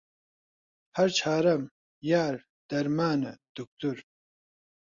[0.97, 1.63] هەر چارەم،
[2.11, 2.35] یار،
[2.69, 3.97] دەرمانە، دوکتۆر